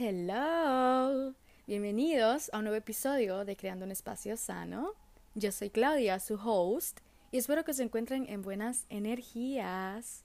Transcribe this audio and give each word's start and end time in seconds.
Hello, 0.00 1.34
bienvenidos 1.66 2.50
a 2.52 2.58
un 2.58 2.64
nuevo 2.66 2.76
episodio 2.76 3.44
de 3.44 3.56
Creando 3.56 3.84
un 3.84 3.90
Espacio 3.90 4.36
Sano. 4.36 4.92
Yo 5.34 5.50
soy 5.50 5.70
Claudia, 5.70 6.20
su 6.20 6.34
host, 6.36 7.00
y 7.32 7.38
espero 7.38 7.64
que 7.64 7.74
se 7.74 7.82
encuentren 7.82 8.24
en 8.28 8.42
buenas 8.42 8.86
energías. 8.90 10.22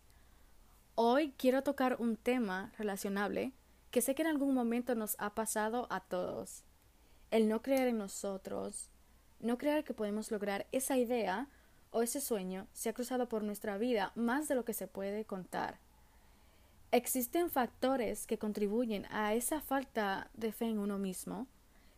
Hoy 0.94 1.33
quiero 1.40 1.63
tocar 1.63 1.96
un 1.97 2.17
tema 2.17 2.72
relacionable 2.78 3.51
que 3.90 4.01
sé 4.01 4.13
que 4.13 4.22
en 4.22 4.28
algún 4.28 4.54
momento 4.54 4.94
nos 4.94 5.15
ha 5.17 5.33
pasado 5.33 5.87
a 5.90 6.01
todos. 6.01 6.63
El 7.31 7.47
no 7.47 7.63
creer 7.63 7.87
en 7.87 7.97
nosotros, 7.97 8.92
no 9.40 9.58
creer 9.58 9.83
que 9.83 9.96
podemos 9.96 10.29
lograr 10.29 10.67
esa 10.71 10.97
idea 10.97 11.47
o 11.90 12.03
ese 12.03 12.21
sueño 12.21 12.67
se 12.74 12.90
ha 12.90 12.94
cruzado 12.94 13.28
por 13.28 13.42
nuestra 13.42 13.79
vida 13.79 14.12
más 14.13 14.47
de 14.47 14.53
lo 14.53 14.65
que 14.65 14.76
se 14.76 14.85
puede 14.85 15.26
contar. 15.26 15.79
Existen 16.94 17.49
factores 17.49 18.27
que 18.27 18.38
contribuyen 18.38 19.07
a 19.09 19.34
esa 19.34 19.61
falta 19.61 20.29
de 20.35 20.51
fe 20.51 20.65
en 20.65 20.77
uno 20.77 20.99
mismo, 20.99 21.47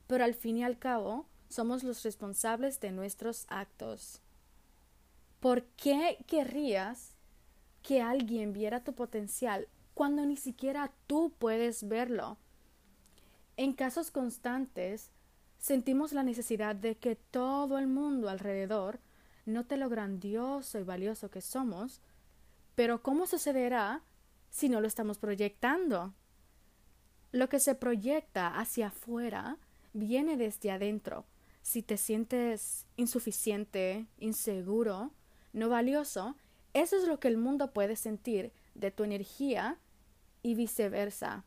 pero 0.07 0.23
al 0.23 0.33
fin 0.33 0.59
y 0.59 0.63
al 0.63 0.79
cabo 0.79 1.25
somos 1.49 1.83
los 1.83 2.01
responsables 2.03 2.79
de 2.79 2.93
nuestros 2.93 3.45
actos. 3.49 4.21
¿Por 5.41 5.63
qué 5.75 6.23
querrías 6.27 7.11
que 7.83 8.01
alguien 8.01 8.53
viera 8.53 8.85
tu 8.85 8.93
potencial 8.93 9.67
cuando 9.95 10.25
ni 10.25 10.37
siquiera 10.37 10.93
tú 11.07 11.33
puedes 11.39 11.89
verlo? 11.89 12.37
En 13.57 13.73
casos 13.73 14.11
constantes, 14.11 15.09
sentimos 15.57 16.13
la 16.13 16.23
necesidad 16.23 16.73
de 16.73 16.95
que 16.95 17.17
todo 17.17 17.79
el 17.79 17.87
mundo 17.87 18.29
alrededor 18.29 19.01
note 19.45 19.75
lo 19.75 19.89
grandioso 19.89 20.79
y 20.79 20.83
valioso 20.83 21.29
que 21.29 21.41
somos, 21.41 21.99
pero 22.75 23.03
¿cómo 23.03 23.27
sucederá 23.27 24.01
si 24.55 24.69
no 24.69 24.79
lo 24.79 24.87
estamos 24.87 25.17
proyectando. 25.17 26.13
Lo 27.33 27.49
que 27.49 27.59
se 27.59 27.75
proyecta 27.75 28.57
hacia 28.57 28.87
afuera 28.87 29.57
viene 29.91 30.37
desde 30.37 30.71
adentro. 30.71 31.25
Si 31.61 31.81
te 31.81 31.97
sientes 31.97 32.85
insuficiente, 32.95 34.05
inseguro, 34.17 35.11
no 35.51 35.67
valioso, 35.67 36.37
eso 36.73 36.95
es 36.95 37.05
lo 37.05 37.19
que 37.19 37.27
el 37.27 37.35
mundo 37.35 37.73
puede 37.73 37.97
sentir 37.97 38.53
de 38.75 38.91
tu 38.91 39.03
energía 39.03 39.77
y 40.41 40.55
viceversa. 40.55 41.43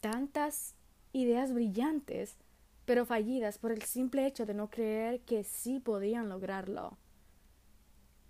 Tantas 0.00 0.76
ideas 1.12 1.52
brillantes, 1.52 2.38
pero 2.86 3.04
fallidas 3.04 3.58
por 3.58 3.72
el 3.72 3.82
simple 3.82 4.26
hecho 4.26 4.46
de 4.46 4.54
no 4.54 4.70
creer 4.70 5.20
que 5.20 5.44
sí 5.44 5.80
podían 5.80 6.30
lograrlo. 6.30 6.96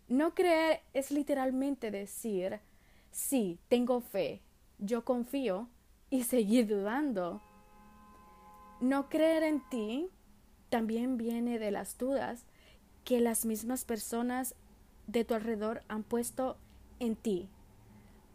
No 0.09 0.35
creer 0.35 0.81
es 0.93 1.13
literalmente 1.13 1.93
decir 1.93 2.59
Sí, 3.11 3.59
tengo 3.69 4.01
fe, 4.01 4.41
yo 4.79 5.05
confío 5.05 5.69
y 6.11 6.25
seguir 6.25 6.67
dudando. 6.67 7.41
No 8.81 9.09
creer 9.09 9.43
en 9.43 9.61
ti 9.69 10.09
también 10.69 11.17
viene 11.17 11.59
de 11.59 11.71
las 11.71 11.99
dudas 11.99 12.45
que 13.05 13.21
las 13.21 13.45
mismas 13.45 13.85
personas 13.85 14.55
de 15.07 15.25
tu 15.25 15.35
alrededor 15.35 15.83
han 15.89 16.03
puesto 16.03 16.57
en 16.99 17.17
ti. 17.17 17.49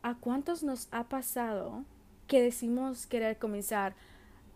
¿A 0.02 0.16
cuántos 0.16 0.64
nos 0.64 0.88
ha 0.92 1.06
pasado 1.06 1.84
que 2.28 2.42
decimos 2.42 3.08
querer 3.08 3.38
comenzar 3.38 3.96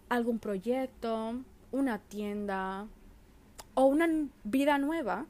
algún 0.10 0.40
proyecto, 0.40 1.36
una 1.72 2.00
tienda 2.00 2.88
o 3.76 3.86
una 3.86 4.10
vida 4.44 4.78
nueva 4.78 5.26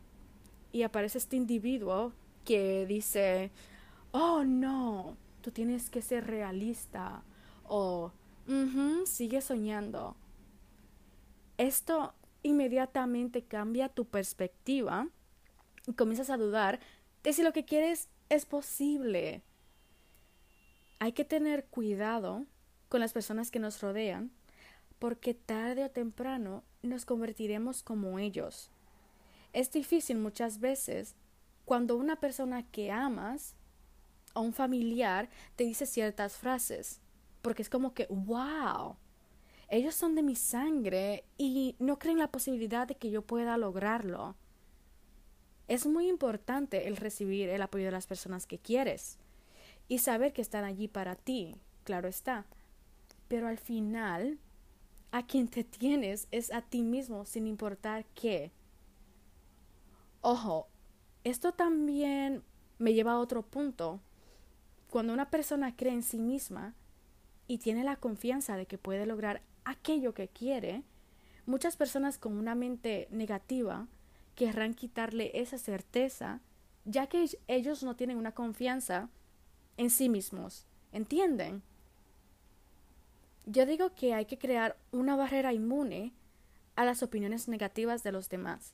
y 0.71 0.83
aparece 0.83 1.17
este 1.17 1.35
individuo 1.35 2.13
que 2.45 2.85
dice, 2.85 3.51
oh 4.11 4.43
no, 4.43 5.17
tú 5.41 5.51
tienes 5.51 5.89
que 5.89 6.01
ser 6.01 6.27
realista 6.27 7.23
o 7.63 8.11
sigue 9.05 9.41
soñando. 9.41 10.15
Esto 11.57 12.13
inmediatamente 12.41 13.43
cambia 13.43 13.89
tu 13.89 14.05
perspectiva 14.05 15.07
y 15.85 15.93
comienzas 15.93 16.29
a 16.29 16.37
dudar 16.37 16.79
de 17.21 17.33
si 17.33 17.43
lo 17.43 17.53
que 17.53 17.65
quieres 17.65 18.09
es 18.29 18.45
posible. 18.45 19.43
Hay 20.99 21.11
que 21.11 21.25
tener 21.25 21.65
cuidado 21.65 22.45
con 22.87 23.01
las 23.01 23.13
personas 23.13 23.51
que 23.51 23.59
nos 23.59 23.81
rodean 23.81 24.31
porque 24.97 25.33
tarde 25.33 25.85
o 25.85 25.91
temprano 25.91 26.63
nos 26.81 27.05
convertiremos 27.05 27.83
como 27.83 28.19
ellos. 28.19 28.71
Es 29.53 29.71
difícil 29.71 30.17
muchas 30.17 30.59
veces 30.59 31.15
cuando 31.65 31.95
una 31.95 32.19
persona 32.19 32.63
que 32.63 32.91
amas 32.91 33.55
o 34.39 34.41
un 34.41 34.53
familiar 34.53 35.29
te 35.57 35.65
dice 35.65 35.85
ciertas 35.85 36.37
frases, 36.37 37.01
porque 37.41 37.61
es 37.61 37.69
como 37.69 37.93
que, 37.93 38.07
wow, 38.09 38.95
ellos 39.67 39.95
son 39.95 40.15
de 40.15 40.23
mi 40.23 40.35
sangre 40.35 41.25
y 41.37 41.75
no 41.79 41.99
creen 41.99 42.19
la 42.19 42.31
posibilidad 42.31 42.87
de 42.87 42.95
que 42.95 43.11
yo 43.11 43.21
pueda 43.21 43.57
lograrlo. 43.57 44.35
Es 45.67 45.85
muy 45.85 46.07
importante 46.07 46.87
el 46.87 46.95
recibir 46.95 47.49
el 47.49 47.61
apoyo 47.61 47.85
de 47.85 47.91
las 47.91 48.07
personas 48.07 48.47
que 48.47 48.59
quieres 48.59 49.19
y 49.89 49.99
saber 49.99 50.31
que 50.31 50.41
están 50.41 50.63
allí 50.63 50.87
para 50.87 51.15
ti, 51.15 51.55
claro 51.83 52.07
está. 52.07 52.45
Pero 53.27 53.47
al 53.47 53.57
final, 53.57 54.39
a 55.11 55.25
quien 55.27 55.49
te 55.49 55.65
tienes 55.65 56.27
es 56.31 56.51
a 56.51 56.61
ti 56.61 56.81
mismo, 56.81 57.25
sin 57.25 57.45
importar 57.45 58.05
qué. 58.15 58.51
Ojo, 60.21 60.67
esto 61.25 61.51
también 61.51 62.41
me 62.77 62.93
lleva 62.93 63.11
a 63.11 63.19
otro 63.19 63.43
punto 63.43 63.99
cuando 64.89 65.13
una 65.13 65.29
persona 65.29 65.75
cree 65.75 65.93
en 65.93 66.03
sí 66.03 66.19
misma 66.19 66.73
y 67.47 67.59
tiene 67.59 67.83
la 67.83 67.95
confianza 67.95 68.57
de 68.57 68.65
que 68.65 68.77
puede 68.77 69.05
lograr 69.05 69.41
aquello 69.63 70.13
que 70.13 70.27
quiere, 70.27 70.83
muchas 71.45 71.75
personas 71.75 72.17
con 72.17 72.37
una 72.37 72.55
mente 72.55 73.07
negativa 73.11 73.87
querrán 74.35 74.73
quitarle 74.73 75.31
esa 75.33 75.57
certeza, 75.57 76.41
ya 76.85 77.07
que 77.07 77.29
ellos 77.47 77.83
no 77.83 77.95
tienen 77.95 78.17
una 78.17 78.33
confianza 78.33 79.09
en 79.77 79.89
sí 79.89 80.09
mismos. 80.09 80.65
¿Entienden? 80.91 81.61
Yo 83.45 83.65
digo 83.65 83.93
que 83.93 84.13
hay 84.13 84.25
que 84.25 84.37
crear 84.37 84.77
una 84.91 85.15
barrera 85.15 85.53
inmune 85.53 86.13
a 86.75 86.85
las 86.85 87.03
opiniones 87.03 87.47
negativas 87.47 88.03
de 88.03 88.11
los 88.11 88.29
demás. 88.29 88.73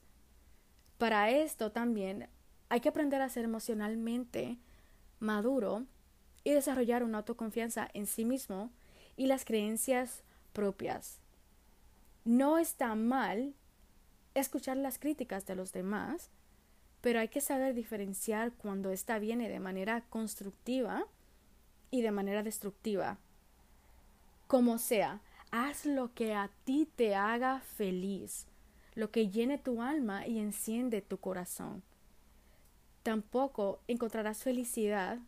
Para 0.98 1.30
esto 1.30 1.72
también 1.72 2.30
hay 2.70 2.80
que 2.80 2.90
aprender 2.90 3.22
a 3.22 3.30
ser 3.30 3.46
emocionalmente 3.46 4.60
maduro 5.20 5.86
y 6.46 6.52
desarrollar 6.52 7.04
una 7.04 7.18
autoconfianza 7.18 7.90
en 7.94 8.06
sí 8.06 8.24
mismo 8.24 8.72
y 9.18 9.26
las 9.26 9.44
creencias 9.44 10.24
propias. 10.54 11.20
No 12.24 12.58
está 12.58 12.96
mal 12.96 13.54
escuchar 14.36 14.78
las 14.78 15.00
críticas 15.00 15.46
de 15.46 15.56
los 15.56 15.74
demás, 15.74 16.30
pero 17.02 17.20
hay 17.20 17.28
que 17.28 17.42
saber 17.42 17.74
diferenciar 17.74 18.54
cuando 18.54 18.92
esta 18.92 19.20
viene 19.20 19.50
de 19.50 19.60
manera 19.60 20.02
constructiva 20.10 21.06
y 21.92 22.02
de 22.02 22.12
manera 22.12 22.44
destructiva. 22.44 23.18
Como 24.48 24.78
sea, 24.78 25.22
haz 25.52 25.86
lo 25.86 26.14
que 26.14 26.36
a 26.36 26.52
ti 26.64 26.88
te 26.96 27.16
haga 27.16 27.62
feliz, 27.62 28.46
lo 28.94 29.10
que 29.10 29.30
llene 29.30 29.58
tu 29.58 29.82
alma 29.82 30.28
y 30.28 30.40
enciende 30.40 31.02
tu 31.02 31.18
corazón. 31.18 31.82
Tampoco 33.02 33.80
encontrarás 33.88 34.44
felicidad 34.44 35.20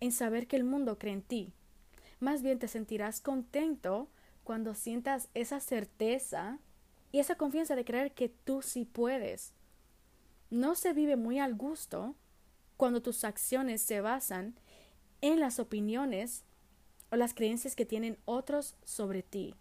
en 0.00 0.12
saber 0.12 0.46
que 0.46 0.56
el 0.56 0.64
mundo 0.64 0.98
cree 0.98 1.14
en 1.14 1.22
ti. 1.22 1.52
Más 2.20 2.42
bien 2.42 2.58
te 2.58 2.68
sentirás 2.68 3.20
contento 3.20 4.08
cuando 4.44 4.74
sientas 4.74 5.28
esa 5.34 5.60
certeza 5.60 6.58
y 7.12 7.20
esa 7.20 7.36
confianza 7.36 7.76
de 7.76 7.84
creer 7.84 8.12
que 8.12 8.28
tú 8.28 8.62
sí 8.62 8.84
puedes. 8.84 9.52
No 10.50 10.74
se 10.74 10.92
vive 10.92 11.16
muy 11.16 11.38
al 11.38 11.54
gusto 11.54 12.14
cuando 12.76 13.02
tus 13.02 13.24
acciones 13.24 13.82
se 13.82 14.00
basan 14.00 14.54
en 15.20 15.40
las 15.40 15.58
opiniones 15.58 16.44
o 17.10 17.16
las 17.16 17.34
creencias 17.34 17.76
que 17.76 17.86
tienen 17.86 18.18
otros 18.24 18.76
sobre 18.84 19.22
ti. 19.22 19.54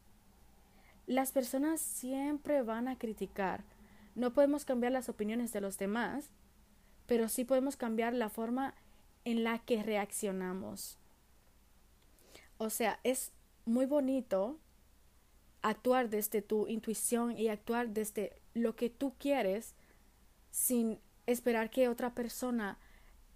Las 1.06 1.32
personas 1.32 1.82
siempre 1.82 2.62
van 2.62 2.88
a 2.88 2.98
criticar. 2.98 3.64
No 4.16 4.34
podemos 4.34 4.66
cambiar 4.66 4.92
las 4.92 5.10
opiniones 5.10 5.54
de 5.54 5.62
los 5.62 5.78
demás, 5.78 6.30
pero 7.06 7.30
sí 7.30 7.46
podemos 7.46 7.78
cambiar 7.78 8.14
la 8.14 8.30
forma 8.30 8.74
la 9.36 9.60
que 9.60 9.84
reaccionamos. 9.84 10.98
O 12.58 12.70
sea, 12.70 13.00
es 13.04 13.32
muy 13.66 13.86
bonito 13.86 14.58
actuar 15.62 16.10
desde 16.10 16.42
tu 16.42 16.68
intuición 16.68 17.38
y 17.38 17.50
actuar 17.50 17.90
desde 17.90 18.40
lo 18.54 18.76
que 18.76 18.90
tú 18.90 19.14
quieres 19.20 19.76
sin 20.50 21.00
esperar 21.26 21.70
que 21.70 21.90
otra 21.90 22.16
persona 22.16 22.80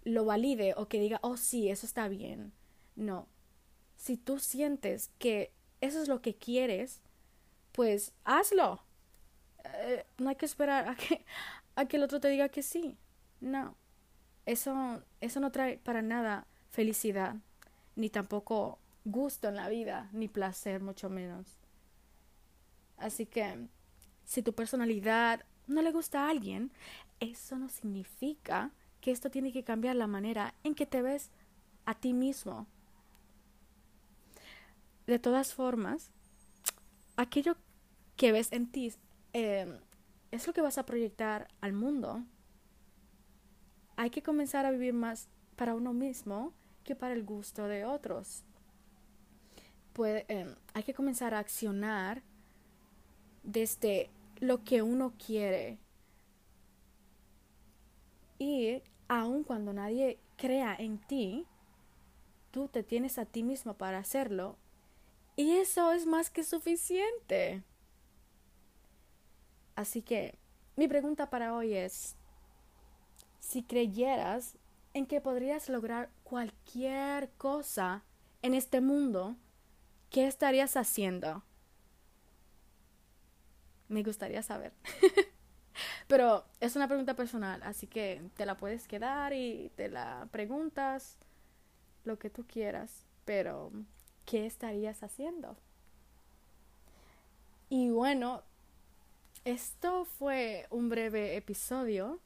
lo 0.04 0.24
valide 0.24 0.74
o 0.76 0.88
que 0.88 0.98
diga, 0.98 1.20
oh 1.22 1.36
sí, 1.36 1.68
eso 1.68 1.86
está 1.86 2.08
bien. 2.08 2.52
No. 2.96 3.28
Si 3.96 4.16
tú 4.16 4.38
sientes 4.38 5.10
que 5.18 5.52
eso 5.80 6.00
es 6.02 6.08
lo 6.08 6.22
que 6.22 6.34
quieres, 6.34 7.00
pues 7.72 8.12
hazlo. 8.24 8.82
Eh, 9.64 10.06
no 10.18 10.30
hay 10.30 10.36
que 10.36 10.46
esperar 10.46 10.88
a 10.88 10.96
que, 10.96 11.24
a 11.76 11.86
que 11.86 11.96
el 11.98 12.02
otro 12.02 12.18
te 12.18 12.28
diga 12.28 12.48
que 12.48 12.62
sí. 12.62 12.96
No 13.40 13.76
eso, 14.46 15.02
eso 15.20 15.40
no 15.40 15.52
trae 15.52 15.78
para 15.78 16.02
nada 16.02 16.46
felicidad, 16.70 17.36
ni 17.96 18.10
tampoco 18.10 18.78
gusto 19.04 19.48
en 19.48 19.56
la 19.56 19.68
vida, 19.68 20.08
ni 20.12 20.28
placer, 20.28 20.80
mucho 20.80 21.10
menos. 21.10 21.58
Así 22.96 23.26
que, 23.26 23.66
si 24.24 24.42
tu 24.42 24.52
personalidad 24.52 25.44
no 25.66 25.82
le 25.82 25.92
gusta 25.92 26.26
a 26.26 26.30
alguien, 26.30 26.70
eso 27.20 27.56
no 27.56 27.68
significa 27.68 28.70
que 29.00 29.10
esto 29.10 29.30
tiene 29.30 29.52
que 29.52 29.64
cambiar 29.64 29.96
la 29.96 30.06
manera 30.06 30.54
en 30.62 30.74
que 30.74 30.86
te 30.86 31.02
ves 31.02 31.30
a 31.84 31.94
ti 31.94 32.12
mismo. 32.12 32.66
De 35.06 35.18
todas 35.18 35.52
formas, 35.52 36.10
aquello 37.16 37.56
que 38.16 38.32
ves 38.32 38.52
en 38.52 38.70
ti 38.70 38.92
em, 39.32 39.78
es 40.30 40.46
lo 40.46 40.52
que 40.52 40.60
vas 40.60 40.78
a 40.78 40.86
proyectar 40.86 41.48
al 41.60 41.72
mundo. 41.72 42.22
Hay 44.02 44.10
que 44.10 44.20
comenzar 44.20 44.66
a 44.66 44.72
vivir 44.72 44.94
más 44.94 45.28
para 45.54 45.76
uno 45.76 45.92
mismo 45.92 46.52
que 46.82 46.96
para 46.96 47.14
el 47.14 47.22
gusto 47.22 47.68
de 47.68 47.84
otros. 47.84 48.42
Em, 49.96 50.56
hay 50.74 50.82
que 50.82 50.92
comenzar 50.92 51.34
a 51.34 51.38
accionar 51.38 52.20
desde 53.44 54.10
lo 54.40 54.64
que 54.64 54.82
uno 54.82 55.12
quiere. 55.24 55.78
Y 58.40 58.82
aun 59.06 59.44
cuando 59.44 59.72
nadie 59.72 60.18
crea 60.36 60.74
en 60.74 60.98
ti, 60.98 61.46
tú 62.50 62.66
te 62.66 62.82
tienes 62.82 63.18
a 63.18 63.24
ti 63.24 63.44
mismo 63.44 63.74
para 63.74 63.98
hacerlo. 63.98 64.56
Y 65.36 65.52
eso 65.52 65.92
es 65.92 66.06
más 66.06 66.28
que 66.28 66.42
suficiente. 66.42 67.62
Así 69.76 70.02
que 70.02 70.34
mi 70.74 70.88
pregunta 70.88 71.30
para 71.30 71.54
hoy 71.54 71.74
es, 71.74 72.16
si 73.42 73.64
creyeras 73.64 74.56
en 74.94 75.04
que 75.04 75.20
podrías 75.20 75.68
lograr 75.68 76.10
cualquier 76.22 77.28
cosa 77.32 78.04
en 78.40 78.54
este 78.54 78.80
mundo, 78.80 79.36
¿qué 80.10 80.28
estarías 80.28 80.76
haciendo? 80.76 81.42
Me 83.88 84.04
gustaría 84.04 84.42
saber. 84.44 84.72
Pero 86.06 86.44
es 86.60 86.76
una 86.76 86.86
pregunta 86.86 87.14
personal, 87.14 87.60
así 87.64 87.88
que 87.88 88.22
te 88.36 88.46
la 88.46 88.56
puedes 88.56 88.86
quedar 88.86 89.32
y 89.32 89.72
te 89.74 89.88
la 89.88 90.28
preguntas 90.30 91.16
lo 92.04 92.20
que 92.20 92.30
tú 92.30 92.46
quieras, 92.46 93.06
pero 93.24 93.70
¿qué 94.24 94.44
estarías 94.46 95.02
haciendo? 95.02 95.56
Y 97.68 97.90
bueno, 97.90 98.42
esto 99.44 100.04
fue 100.04 100.66
un 100.70 100.88
breve 100.88 101.36
episodio, 101.36 102.20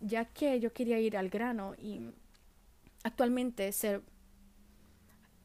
ya 0.00 0.24
que 0.26 0.60
yo 0.60 0.72
quería 0.72 0.98
ir 0.98 1.16
al 1.16 1.28
grano 1.28 1.74
y 1.76 2.00
actualmente 3.02 3.70
ser 3.72 4.02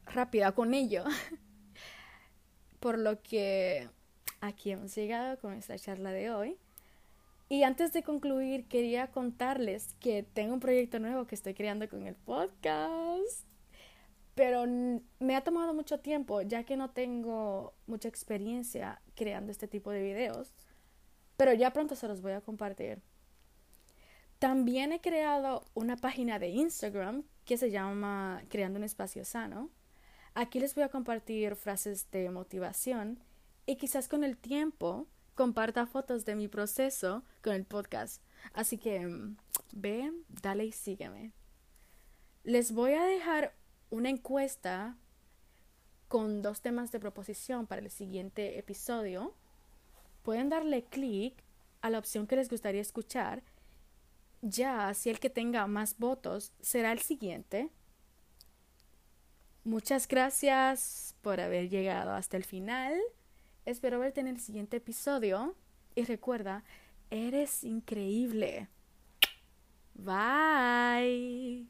rápida 0.06 0.52
con 0.52 0.74
ello. 0.74 1.04
Por 2.80 2.98
lo 2.98 3.22
que 3.22 3.88
aquí 4.40 4.70
hemos 4.70 4.94
llegado 4.94 5.38
con 5.38 5.54
esta 5.54 5.78
charla 5.78 6.10
de 6.10 6.30
hoy. 6.30 6.58
Y 7.48 7.62
antes 7.62 7.92
de 7.92 8.02
concluir, 8.02 8.66
quería 8.66 9.08
contarles 9.10 9.94
que 10.00 10.22
tengo 10.22 10.54
un 10.54 10.60
proyecto 10.60 10.98
nuevo 10.98 11.26
que 11.26 11.34
estoy 11.34 11.54
creando 11.54 11.88
con 11.88 12.06
el 12.06 12.14
podcast. 12.14 13.46
Pero 14.34 14.64
me 15.20 15.36
ha 15.36 15.44
tomado 15.44 15.74
mucho 15.74 16.00
tiempo, 16.00 16.42
ya 16.42 16.64
que 16.64 16.76
no 16.76 16.90
tengo 16.90 17.74
mucha 17.86 18.08
experiencia 18.08 19.00
creando 19.14 19.52
este 19.52 19.68
tipo 19.68 19.90
de 19.90 20.02
videos. 20.02 20.54
Pero 21.36 21.52
ya 21.52 21.72
pronto 21.72 21.94
se 21.94 22.08
los 22.08 22.22
voy 22.22 22.32
a 22.32 22.40
compartir. 22.40 23.00
También 24.44 24.92
he 24.92 25.00
creado 25.00 25.64
una 25.72 25.96
página 25.96 26.38
de 26.38 26.48
Instagram 26.48 27.24
que 27.46 27.56
se 27.56 27.70
llama 27.70 28.42
Creando 28.50 28.78
un 28.78 28.84
Espacio 28.84 29.24
Sano. 29.24 29.70
Aquí 30.34 30.60
les 30.60 30.74
voy 30.74 30.84
a 30.84 30.90
compartir 30.90 31.56
frases 31.56 32.10
de 32.10 32.28
motivación 32.28 33.18
y 33.64 33.76
quizás 33.76 34.06
con 34.06 34.22
el 34.22 34.36
tiempo 34.36 35.06
comparta 35.34 35.86
fotos 35.86 36.26
de 36.26 36.36
mi 36.36 36.46
proceso 36.46 37.24
con 37.42 37.54
el 37.54 37.64
podcast. 37.64 38.22
Así 38.52 38.76
que 38.76 39.06
mm, 39.06 39.38
ve, 39.72 40.12
dale 40.28 40.66
y 40.66 40.72
sígueme. 40.72 41.32
Les 42.42 42.72
voy 42.72 42.92
a 42.92 43.04
dejar 43.04 43.54
una 43.88 44.10
encuesta 44.10 44.98
con 46.06 46.42
dos 46.42 46.60
temas 46.60 46.92
de 46.92 47.00
proposición 47.00 47.66
para 47.66 47.80
el 47.80 47.90
siguiente 47.90 48.58
episodio. 48.58 49.32
Pueden 50.22 50.50
darle 50.50 50.84
clic 50.84 51.42
a 51.80 51.88
la 51.88 51.98
opción 51.98 52.26
que 52.26 52.36
les 52.36 52.50
gustaría 52.50 52.82
escuchar. 52.82 53.42
Ya, 54.46 54.92
si 54.92 55.08
el 55.08 55.20
que 55.20 55.30
tenga 55.30 55.66
más 55.66 55.98
votos 55.98 56.52
será 56.60 56.92
el 56.92 56.98
siguiente. 56.98 57.70
Muchas 59.64 60.06
gracias 60.06 61.14
por 61.22 61.40
haber 61.40 61.70
llegado 61.70 62.12
hasta 62.12 62.36
el 62.36 62.44
final. 62.44 63.00
Espero 63.64 63.98
verte 63.98 64.20
en 64.20 64.26
el 64.26 64.38
siguiente 64.38 64.76
episodio. 64.76 65.56
Y 65.94 66.04
recuerda, 66.04 66.62
eres 67.10 67.64
increíble. 67.64 68.68
Bye. 69.94 71.66